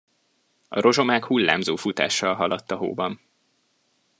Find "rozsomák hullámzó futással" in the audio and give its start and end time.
0.79-2.35